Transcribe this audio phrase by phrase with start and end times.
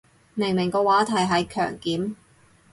[0.33, 2.15] 明明個話題係強檢